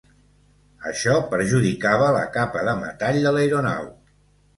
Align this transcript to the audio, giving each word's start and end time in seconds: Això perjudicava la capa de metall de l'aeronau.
Això 0.91 1.17
perjudicava 1.33 2.07
la 2.15 2.23
capa 2.37 2.63
de 2.69 2.73
metall 2.81 3.21
de 3.27 3.35
l'aeronau. 3.37 3.87